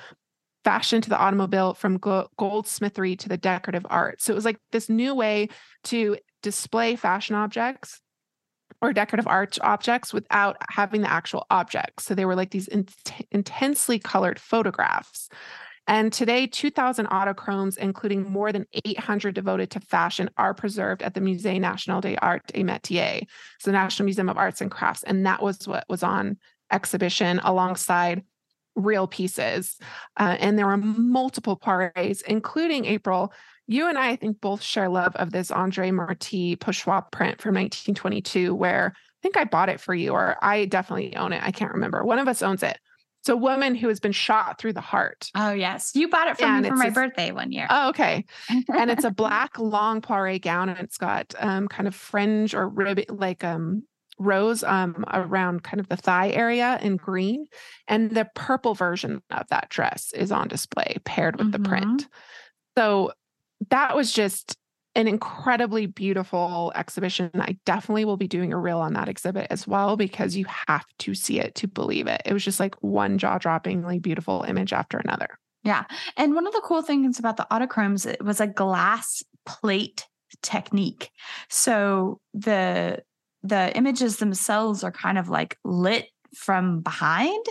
[0.63, 4.21] fashion to the automobile, from goldsmithery to the decorative art.
[4.21, 5.49] So it was like this new way
[5.85, 8.01] to display fashion objects
[8.81, 12.05] or decorative art objects without having the actual objects.
[12.05, 12.87] So they were like these in-
[13.31, 15.29] intensely colored photographs.
[15.87, 21.19] And today, 2,000 autochromes, including more than 800 devoted to fashion, are preserved at the
[21.19, 23.25] Musée National des Arts et Métiers,
[23.59, 25.03] so the National Museum of Arts and Crafts.
[25.03, 26.37] And that was what was on
[26.71, 28.23] exhibition alongside
[28.75, 29.77] real pieces.
[30.17, 33.33] Uh, and there were multiple parades, including April.
[33.67, 37.55] You and I, I think, both share love of this Andre Marty pochoir print from
[37.55, 41.43] 1922, where I think I bought it for you, or I definitely own it.
[41.43, 42.03] I can't remember.
[42.03, 42.77] One of us owns it.
[43.23, 45.31] It's a woman who has been shot through the heart.
[45.33, 45.93] Oh, yes.
[45.95, 47.67] You bought it for And me for my this- birthday one year.
[47.69, 48.25] Oh, okay.
[48.49, 52.67] and it's a black long Poiret gown, and it's got um, kind of fringe or
[52.67, 53.83] rib like um
[54.19, 57.45] rows um around kind of the thigh area in green,
[57.87, 62.09] and the purple version of that dress is on display paired with the print.
[62.77, 63.13] So
[63.69, 64.57] that was just
[64.95, 67.31] an incredibly beautiful exhibition.
[67.35, 70.85] I definitely will be doing a reel on that exhibit as well because you have
[70.99, 72.21] to see it to believe it.
[72.25, 75.27] It was just like one jaw-droppingly beautiful image after another.
[75.63, 75.85] Yeah.
[76.17, 80.07] And one of the cool things about the autochromes, it was a glass plate
[80.41, 81.09] technique.
[81.49, 83.03] So the
[83.43, 87.45] the images themselves are kind of like lit from behind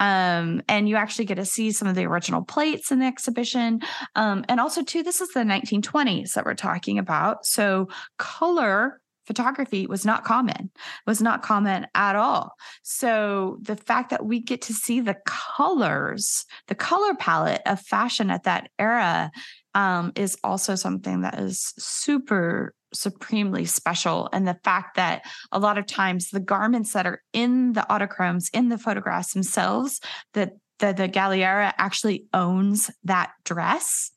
[0.00, 3.80] um and you actually get to see some of the original plates in the exhibition.
[4.14, 7.88] Um and also too this is the 1920s that we're talking about so
[8.18, 10.70] color photography was not common
[11.06, 12.54] was not common at all.
[12.82, 18.30] So the fact that we get to see the colors the color palette of fashion
[18.30, 19.30] at that era
[19.74, 24.28] um, is also something that is super supremely special.
[24.32, 25.22] And the fact that
[25.52, 30.00] a lot of times the garments that are in the autochromes in the photographs themselves
[30.34, 34.10] that the, the galliera actually owns that dress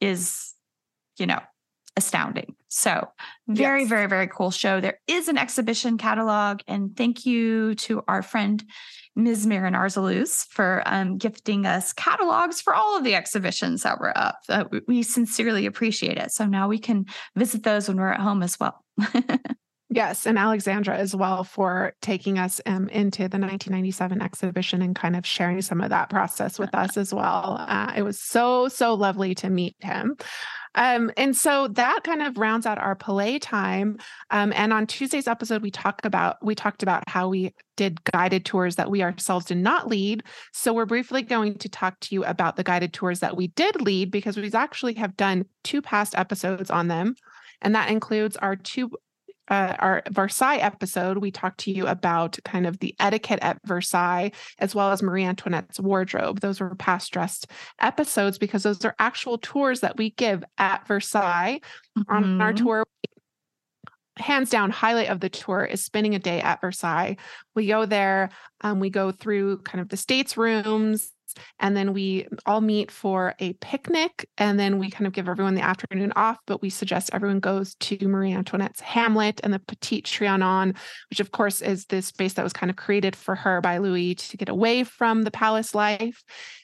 [0.00, 0.54] is
[1.18, 1.40] you know
[1.96, 2.54] astounding.
[2.68, 3.08] So
[3.48, 3.88] very Yes.
[3.88, 4.80] very very cool show.
[4.80, 8.62] There is an exhibition catalog and thank you to our friend
[9.16, 9.46] Ms.
[9.46, 14.38] Miren Arzalluz for um, gifting us catalogs for all of the exhibitions that were up.
[14.48, 16.32] Uh, we- sincerely appreciate it.
[16.32, 18.84] So now we can visit those when we're at home as well.
[19.92, 25.16] Yes, and Alexandre as well for taking us um, into the 1997 exhibition and kind
[25.16, 27.56] of sharing some of that process with us as well.
[27.58, 30.14] Uh, it was so so lovely to meet him.
[30.74, 33.98] Um, and so that kind of rounds out our play time.
[34.30, 38.44] Um, and on Tuesday's episode, we talk about we talked about how we did guided
[38.44, 40.22] tours that we ourselves did not lead.
[40.52, 43.80] So we're briefly going to talk to you about the guided tours that we did
[43.80, 47.14] lead because we actually have done two past episodes on them,
[47.62, 48.90] and that includes our two
[49.50, 54.30] uh, our Versailles episode, we talked to you about kind of the etiquette at Versailles,
[54.58, 56.40] as well as Marie Antoinette's wardrobe.
[56.40, 57.48] Those were past dressed
[57.80, 61.60] episodes because those are actual tours that we give at Versailles
[61.98, 62.12] mm-hmm.
[62.12, 62.64] on our mm-hmm.
[62.64, 62.84] tour.
[64.16, 67.16] Hands down, highlight of the tour is spending a day at Versailles.
[67.54, 71.10] We go there, um, we go through kind of the states rooms,
[71.58, 74.28] and then we all meet for a picnic.
[74.38, 77.74] And then we kind of give everyone the afternoon off, but we suggest everyone goes
[77.76, 80.76] to Marie Antoinette's Hamlet and the Petit Trianon,
[81.10, 84.14] which of course is this space that was kind of created for her by Louis
[84.14, 86.22] to get away from the palace life.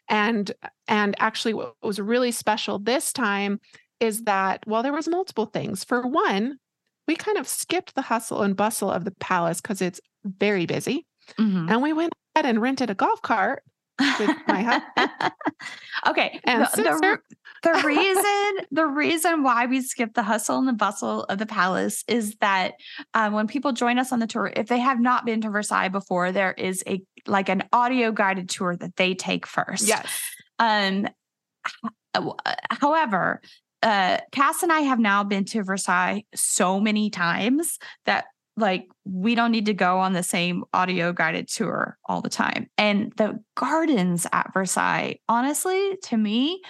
[0.08, 0.50] And
[0.88, 3.60] and actually what was really special this time
[3.98, 5.84] is that well there was multiple things.
[5.84, 6.58] For one,
[7.06, 11.06] we kind of skipped the hustle and bustle of the palace because it's very busy.
[11.38, 11.70] Mm-hmm.
[11.70, 13.62] And we went ahead and rented a golf cart
[13.98, 15.32] with my husband.
[16.08, 16.40] okay.
[16.44, 17.18] And the, the,
[17.62, 22.04] the reason the reason why we skip the hustle and the bustle of the palace
[22.06, 22.74] is that
[23.14, 25.88] um, when people join us on the tour, if they have not been to Versailles
[25.88, 29.86] before, there is a like an audio guided tour that they take first.
[29.86, 30.20] Yes.
[30.58, 31.08] Um.
[32.70, 33.42] However,
[33.82, 38.24] uh, Cass and I have now been to Versailles so many times that
[38.56, 42.68] like we don't need to go on the same audio guided tour all the time.
[42.78, 46.62] And the gardens at Versailles, honestly, to me,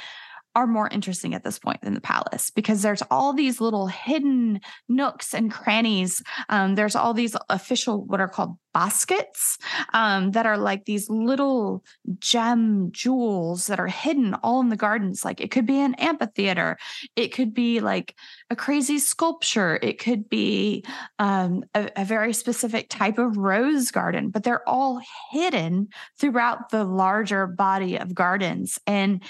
[0.56, 4.58] are more interesting at this point than the palace because there's all these little hidden
[4.88, 6.22] nooks and crannies.
[6.48, 9.58] Um, there's all these official, what are called bosquets
[9.92, 11.84] um, that are like these little
[12.18, 15.26] gem jewels that are hidden all in the gardens.
[15.26, 16.78] Like it could be an amphitheater,
[17.16, 18.14] it could be like
[18.48, 20.84] a crazy sculpture, it could be
[21.18, 25.88] um, a, a very specific type of rose garden, but they're all hidden
[26.18, 28.78] throughout the larger body of gardens.
[28.86, 29.22] And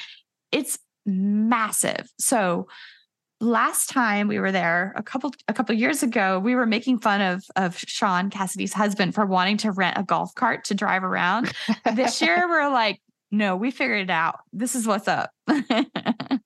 [0.53, 2.11] it's massive.
[2.19, 2.67] So
[3.41, 7.21] last time we were there a couple a couple years ago we were making fun
[7.21, 11.53] of of Sean Cassidy's husband for wanting to rent a golf cart to drive around.
[11.95, 14.41] This year we're like no we figured it out.
[14.53, 15.31] This is what's up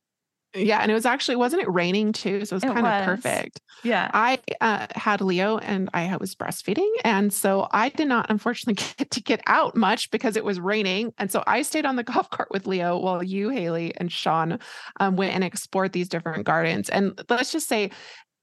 [0.55, 3.01] Yeah, and it was actually wasn't it raining too, so it was it kind was.
[3.01, 3.61] of perfect.
[3.85, 8.83] Yeah, I uh, had Leo and I was breastfeeding, and so I did not unfortunately
[8.99, 12.03] get to get out much because it was raining, and so I stayed on the
[12.11, 14.59] golf cart with Leo while you, Haley, and Sean
[14.99, 16.89] um, went and explored these different gardens.
[16.89, 17.91] And let's just say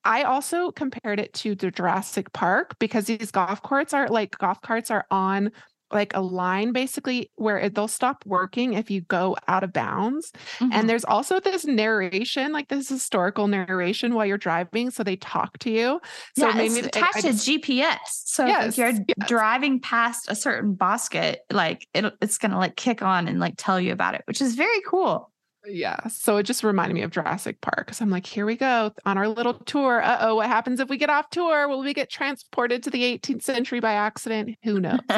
[0.06, 4.62] I also compared it to the Jurassic Park because these golf carts are like golf
[4.62, 5.52] carts are on
[5.92, 10.32] like a line basically where it, they'll stop working if you go out of bounds.
[10.60, 10.70] Mm-hmm.
[10.74, 14.92] And there's also this narration, like this historical narration while you're driving.
[14.92, 16.00] So they talk to you.
[16.38, 17.98] So yeah, maybe it's attached to GPS.
[18.08, 19.28] So yes, if you're yes.
[19.28, 23.56] driving past a certain bosquet, like it, it's going to like kick on and like
[23.58, 25.32] tell you about it, which is very cool.
[25.70, 26.08] Yeah.
[26.08, 27.94] So it just reminded me of Jurassic Park.
[27.94, 30.02] So I'm like, here we go on our little tour.
[30.02, 31.68] Uh oh, what happens if we get off tour?
[31.68, 34.58] Will we get transported to the 18th century by accident?
[34.64, 35.00] Who knows?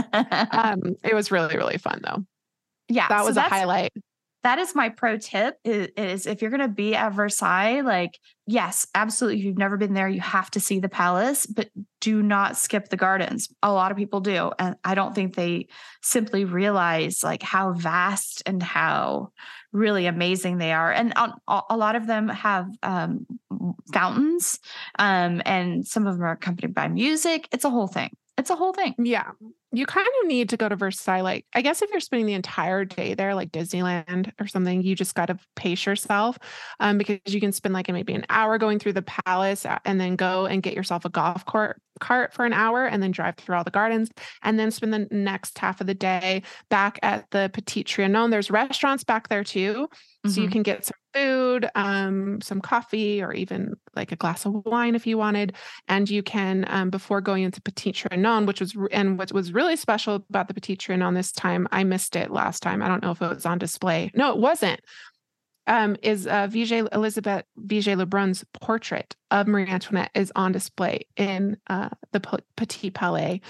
[0.51, 2.25] um, it was really, really fun though.
[2.87, 3.07] Yeah.
[3.07, 3.91] That was so a highlight
[4.43, 8.17] that is my pro tip is, is if you're going to be at Versailles, like,
[8.47, 9.39] yes, absolutely.
[9.39, 12.87] If you've never been there, you have to see the palace, but do not skip
[12.87, 13.49] the gardens.
[13.61, 14.51] A lot of people do.
[14.57, 15.67] And I don't think they
[16.01, 19.31] simply realize like how vast and how
[19.71, 20.91] really amazing they are.
[20.91, 21.13] And
[21.47, 23.25] a lot of them have um,
[23.93, 24.59] fountains
[24.97, 27.47] um, and some of them are accompanied by music.
[27.51, 28.11] It's a whole thing.
[28.37, 28.95] It's a whole thing.
[28.97, 29.31] Yeah
[29.71, 31.21] you kind of need to go to Versailles.
[31.21, 34.95] Like, I guess if you're spending the entire day there, like Disneyland or something, you
[34.95, 36.39] just got to pace yourself
[36.79, 40.01] um, because you can spend like maybe an hour going through the palace uh, and
[40.01, 43.35] then go and get yourself a golf cart cart for an hour and then drive
[43.35, 44.09] through all the gardens
[44.43, 48.31] and then spend the next half of the day back at the Petit Trianon.
[48.31, 49.87] There's restaurants back there too.
[49.89, 50.29] Mm-hmm.
[50.29, 50.53] So you mm-hmm.
[50.53, 55.07] can get some food, um, some coffee, or even like a glass of wine if
[55.07, 55.55] you wanted.
[55.87, 59.75] And you can, um, before going into Petit Trianon, which was, and what was really
[59.75, 62.81] special about the Petit Trianon this time, I missed it last time.
[62.81, 64.11] I don't know if it was on display.
[64.13, 64.81] No, it wasn't.
[65.67, 71.57] Um, is uh, Vigée Elizabeth Vigée Lebrun's portrait of Marie Antoinette is on display in
[71.67, 73.41] uh, the Petit Palais.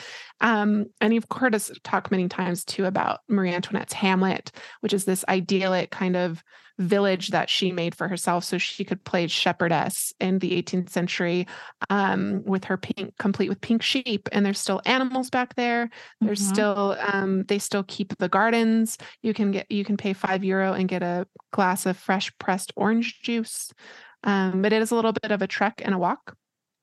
[0.41, 5.05] Um, and you've heard us talk many times too about Marie Antoinette's Hamlet, which is
[5.05, 6.43] this idyllic kind of
[6.79, 11.45] village that she made for herself so she could play shepherdess in the 18th century
[11.89, 14.27] um, with her pink complete with pink sheep.
[14.31, 15.89] And there's still animals back there.
[16.21, 16.53] There's mm-hmm.
[16.53, 18.97] still um, they still keep the gardens.
[19.21, 22.71] You can get you can pay five euro and get a glass of fresh pressed
[22.75, 23.71] orange juice.
[24.23, 26.35] Um, but it is a little bit of a trek and a walk.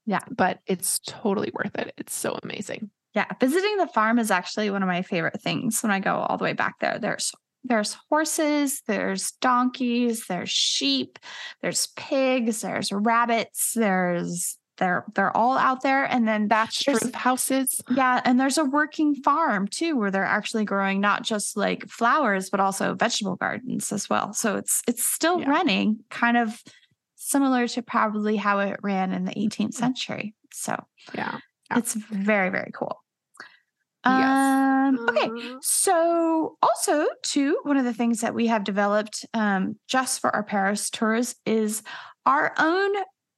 [0.05, 0.21] Yeah.
[0.31, 1.93] But it's totally worth it.
[1.97, 2.91] It's so amazing.
[3.15, 6.37] Yeah, visiting the farm is actually one of my favorite things when I go all
[6.37, 6.99] the way back there.
[6.99, 7.33] There's
[7.69, 11.19] there's horses, there's donkeys, there's sheep,
[11.63, 16.05] there's pigs, there's rabbits, there's they're they're all out there.
[16.05, 17.81] And then that's there's- houses.
[17.91, 22.51] yeah, and there's a working farm too, where they're actually growing not just like flowers,
[22.51, 24.35] but also vegetable gardens as well.
[24.35, 25.49] So it's it's still Yeah.
[25.49, 26.63] running, kind of
[27.15, 30.35] similar to probably how it ran in the 18th century.
[30.53, 30.77] So
[31.15, 31.39] Yeah.
[31.71, 31.79] Yeah.
[31.79, 33.03] it's very very cool.
[34.07, 34.39] Yes.
[34.89, 39.77] Um, okay, Uh, so also too, one of the things that we have developed um,
[39.89, 41.83] just for our Paris tours is
[42.25, 42.93] our own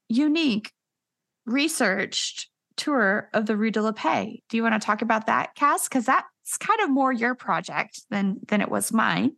[0.09, 0.73] unique
[1.47, 4.41] researched tour of the Rue de la Paix.
[4.49, 5.89] Do you want to talk about that, Cass?
[5.89, 9.33] Because that's kind of more your project than than it was mine.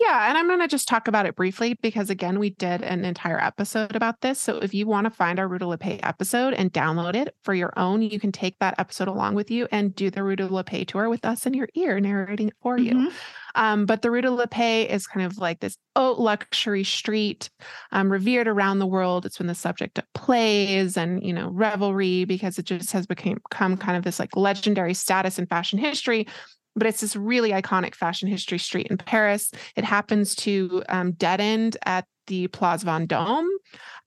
[0.00, 3.04] Yeah, and I'm going to just talk about it briefly because again, we did an
[3.04, 4.40] entire episode about this.
[4.40, 7.36] So if you want to find our Rue de la Paix episode and download it
[7.44, 10.34] for your own, you can take that episode along with you and do the Rue
[10.34, 12.94] de la Paix tour with us in your ear, narrating it for you.
[12.94, 13.12] Mhm.
[13.54, 17.50] Um, but the Rue de la Paix is kind of like this haute luxury street,
[17.92, 19.24] um, revered around the world.
[19.24, 23.76] It's been the subject of plays and you know revelry because it just has become
[23.76, 26.26] kind of this like legendary status in fashion history.
[26.74, 29.52] But it's this really iconic fashion history street in Paris.
[29.76, 33.46] It happens to um, dead end at the Place Vendôme,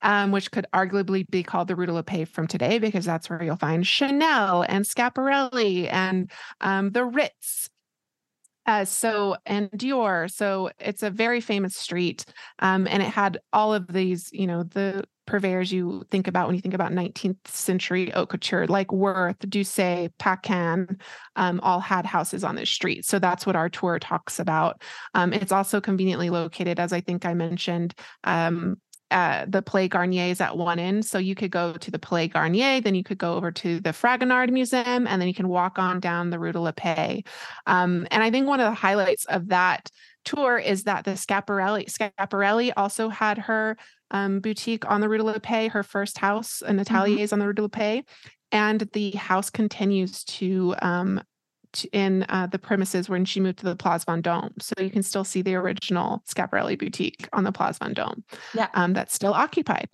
[0.02, 3.28] um, which could arguably be called the Rue de la Paix from today because that's
[3.28, 7.70] where you'll find Chanel and Schiaparelli and um, the Ritz
[8.66, 10.30] uh, so and Dior.
[10.30, 12.24] So it's a very famous street,
[12.58, 16.54] um, and it had all of these, you know, the purveyors you think about when
[16.54, 20.98] you think about 19th century haute couture, like Worth, Doucet, Paquin,
[21.34, 23.04] um, all had houses on this street.
[23.04, 24.82] So that's what our tour talks about.
[25.14, 27.94] Um, it's also conveniently located, as I think I mentioned.
[28.24, 28.76] Um,
[29.10, 31.04] uh, the Palais Garnier is at one end.
[31.04, 33.90] So you could go to the Palais Garnier, then you could go over to the
[33.90, 37.28] Fragonard Museum, and then you can walk on down the Rue de la Paix.
[37.66, 39.90] Um, and I think one of the highlights of that
[40.24, 43.76] tour is that the Schiaparelli, Schiaparelli also had her
[44.10, 47.46] um, boutique on the Rue de la Paix, her first house, an Atelier's on the
[47.46, 48.06] Rue de la Paix.
[48.52, 51.20] And the house continues to um,
[51.92, 54.50] in uh, the premises when she moved to the Place Vendôme.
[54.60, 58.22] So you can still see the original Schiaparelli boutique on the Place Vendôme.
[58.54, 58.68] Yeah.
[58.74, 59.88] Um, that's still occupied.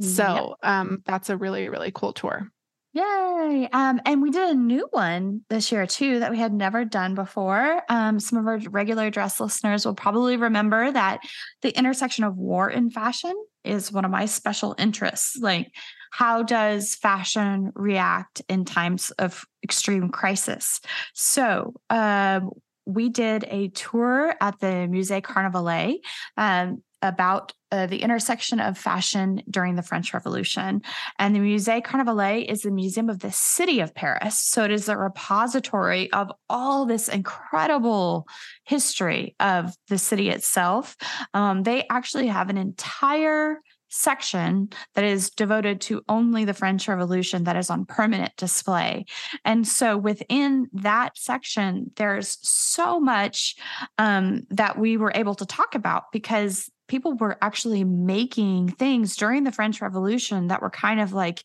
[0.00, 2.50] So um, that's a really, really cool tour.
[2.92, 3.68] Yay.
[3.72, 7.14] Um, and we did a new one this year too that we had never done
[7.14, 7.82] before.
[7.88, 11.20] Um, some of our regular dress listeners will probably remember that
[11.62, 15.36] the intersection of war and fashion is one of my special interests.
[15.40, 15.72] Like,
[16.10, 20.80] how does fashion react in times of extreme crisis?
[21.14, 22.50] So, um,
[22.86, 26.00] we did a tour at the Musée Carnavalet
[26.36, 30.82] um, about uh, the intersection of fashion during the French Revolution.
[31.18, 34.38] And the Musée Carnavalet is the museum of the city of Paris.
[34.38, 38.26] So it is a repository of all this incredible
[38.64, 40.96] history of the city itself.
[41.32, 47.44] Um, they actually have an entire section that is devoted to only the French Revolution
[47.44, 49.04] that is on permanent display.
[49.44, 53.56] And so within that section, there's so much
[53.98, 59.44] um, that we were able to talk about because people were actually making things during
[59.44, 61.44] the French Revolution that were kind of like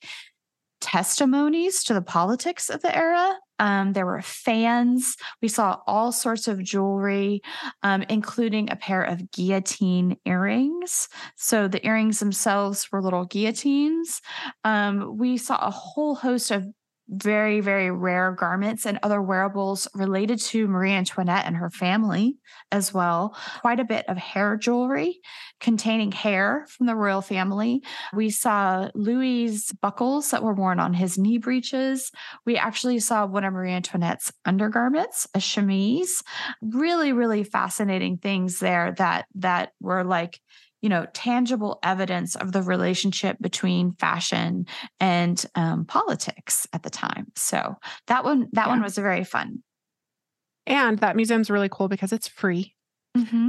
[0.81, 3.35] testimonies to the politics of the era.
[3.59, 5.15] Um, there were fans.
[5.41, 7.41] We saw all sorts of jewelry,
[7.83, 11.07] um, including a pair of guillotine earrings.
[11.37, 14.21] So the earrings themselves were little guillotines.
[14.63, 16.67] Um, we saw a whole host of
[17.07, 22.37] very, very rare garments and other wearables related to Marie Antoinette and her family
[22.71, 23.37] as well.
[23.61, 25.19] Quite a bit of hair jewelry
[25.59, 27.81] containing hair from the royal family.
[28.13, 32.11] We saw Louis's buckles that were worn on his knee breeches.
[32.45, 36.23] We actually saw one of Marie Antoinette's undergarments, a chemise.
[36.61, 40.39] Really, really fascinating things there that that were like
[40.85, 44.65] you know tangible evidence of the relationship between fashion
[44.99, 47.59] and um, politics at the time so
[48.11, 48.85] that one that one Yeah.
[48.89, 49.49] was very fun
[50.67, 52.73] And that museum's really cool because it's free.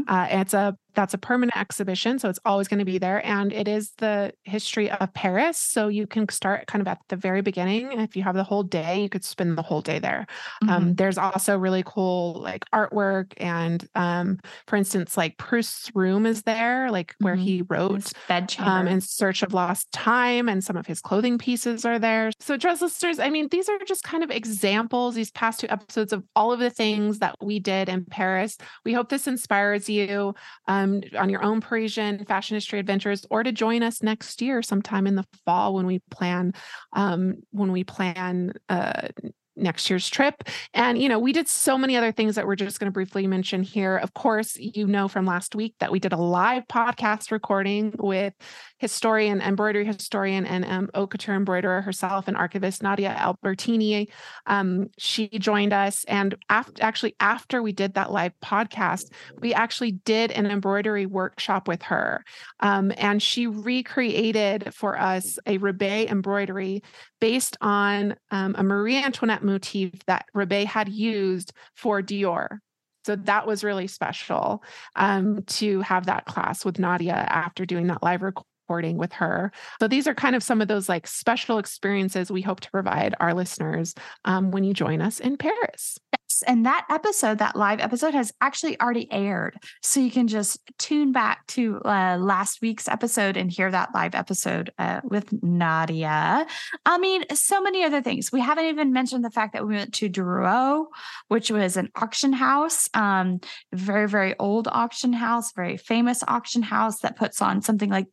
[0.09, 3.53] Uh, it's a that's a permanent exhibition, so it's always going to be there, and
[3.53, 5.59] it is the history of Paris.
[5.59, 7.93] So you can start kind of at the very beginning.
[8.01, 10.27] If you have the whole day, you could spend the whole day there.
[10.69, 16.43] Um, there's also really cool like artwork, and um, for instance, like Proust's room is
[16.43, 17.41] there, like where Mhm.
[17.41, 21.01] he wrote His bed chamber um, in search of lost time, and some of his
[21.01, 22.31] clothing pieces are there.
[22.41, 26.13] So, dress listeners, I mean, these are just kind of examples, these past two episodes
[26.13, 28.57] of all of the things that we did in Paris.
[28.85, 30.35] We hope this inspires you
[30.69, 30.86] um,
[31.19, 35.15] on your own Parisian fashion history adventures, or to join us next year sometime in
[35.15, 36.53] the fall when we plan
[36.93, 38.53] um, when we plan.
[38.69, 39.09] Uh,
[39.57, 40.45] next year's trip.
[40.75, 43.27] And, you know, we did so many other things that we're just going to briefly
[43.27, 43.97] mention here.
[43.97, 48.35] Of course, you know from last week that we did a live podcast recording with
[48.79, 54.09] historian, embroidery historian, and um, haute couture embroiderer herself and archivist Nadia Albertini.
[54.47, 56.05] Um, she joined us.
[56.05, 61.69] And after, actually, after we did that live podcast, we actually did an embroidery workshop
[61.69, 62.25] with her.
[62.61, 66.83] Um, and she recreated for us a Rébé embroidery
[67.21, 72.59] based on um, a Marie Antoinette motif that Rébé had used for Dior.
[73.05, 74.65] So that was really special
[74.97, 79.53] um, to have that class with Nadia after doing that live recording with her.
[79.81, 83.15] So these are kind of some of those like special experiences we hope to provide
[83.21, 83.95] our listeners
[84.25, 85.99] um, when you join us in Paris.
[86.13, 86.43] Yes.
[86.47, 89.57] And that episode, that live episode, has actually already aired.
[89.83, 94.15] So you can just tune back to uh, last week's episode and hear that live
[94.15, 96.47] episode uh, with Nadia.
[96.85, 98.33] I mean, so many other things.
[98.33, 100.89] We haven't even mentioned the fact that we went to Drouot,
[101.29, 103.41] which was an auction house, um,
[103.73, 108.07] very, very old auction house, very famous auction house that puts on something like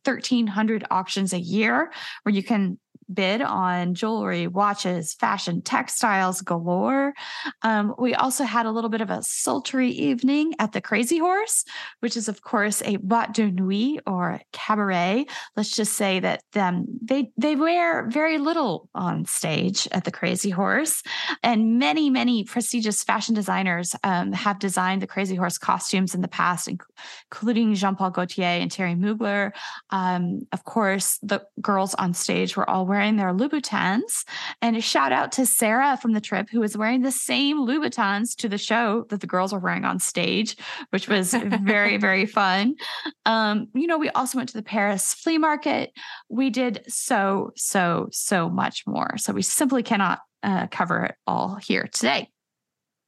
[0.46, 1.92] 1,300 auctions a year
[2.22, 2.78] where you can
[3.12, 7.12] bid on jewelry, watches, fashion, textiles galore.
[7.62, 11.64] Um, we also had a little bit of a sultry evening at the Crazy Horse,
[12.00, 15.26] which is, of course, a boîte de nuit or cabaret.
[15.56, 20.50] Let's just say that um, they they wear very little on stage at the Crazy
[20.50, 21.02] Horse,
[21.42, 26.28] and many many prestigious fashion designers um, have designed the Crazy Horse costumes in the
[26.28, 29.52] past, including Jean Paul Gaultier and Thierry Mugler.
[29.90, 34.24] Um, of course, the girls on stage were all wearing their Louboutins.
[34.62, 38.34] And a shout out to Sarah from the trip, who was wearing the same Louboutins
[38.36, 40.56] to the show that the girls were wearing on stage,
[40.90, 42.74] which was very, very fun.
[43.26, 45.92] Um, you know, we also went to the Paris flea market.
[46.28, 49.16] We did so, so, so much more.
[49.18, 52.30] So we simply cannot uh, cover it all here today.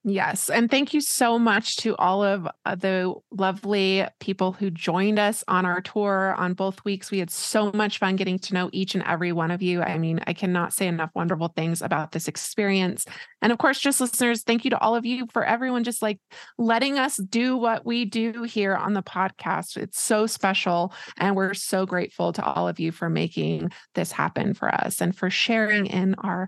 [0.09, 0.51] Yes.
[0.51, 5.43] And thank you so much to all of uh, the lovely people who joined us
[5.49, 7.11] on our tour on both weeks.
[7.11, 9.83] We had so much fun getting to know each and every one of you.
[9.83, 13.05] I mean, I cannot say enough wonderful things about this experience.
[13.43, 16.21] And of course, just listeners, thank you to all of you for everyone just like
[16.57, 19.77] letting us do what we do here on the podcast.
[19.77, 20.95] It's so special.
[21.17, 25.17] And we're so grateful to all of you for making this happen for us and
[25.17, 26.47] for sharing in our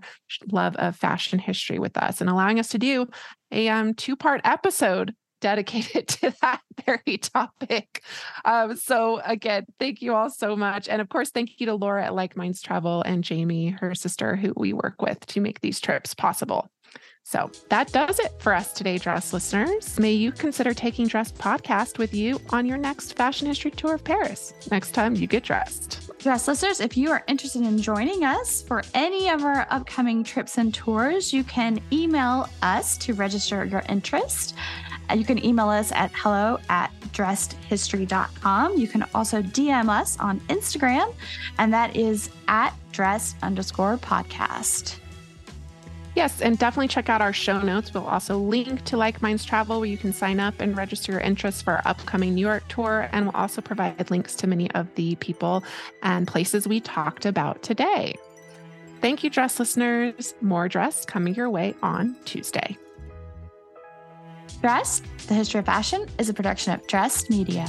[0.49, 3.05] love of fashion history with us and allowing us to do
[3.51, 8.03] a um, two part episode dedicated to that very topic.
[8.45, 10.87] Um, so again, thank you all so much.
[10.87, 14.35] And of course, thank you to Laura at Like Minds Travel and Jamie, her sister,
[14.35, 16.69] who we work with to make these trips possible.
[17.29, 19.99] So that does it for us today, Dress listeners.
[19.99, 24.03] May you consider taking Dress Podcast with you on your next fashion history tour of
[24.03, 26.09] Paris next time you get dressed.
[26.17, 30.57] Dress listeners, if you are interested in joining us for any of our upcoming trips
[30.57, 34.55] and tours, you can email us to register your interest.
[35.11, 38.75] Uh, you can email us at hello at dressedhistory.com.
[38.75, 41.13] You can also DM us on Instagram,
[41.59, 44.95] and that is at dress underscore podcast.
[46.15, 47.93] Yes, and definitely check out our show notes.
[47.93, 51.21] We'll also link to Like Minds Travel where you can sign up and register your
[51.21, 53.07] interest for our upcoming New York tour.
[53.11, 55.63] And we'll also provide links to many of the people
[56.03, 58.15] and places we talked about today.
[59.01, 60.33] Thank you, dress listeners.
[60.41, 62.77] More dress coming your way on Tuesday.
[64.61, 67.65] Dress, the history of fashion, is a production of Dressed Media.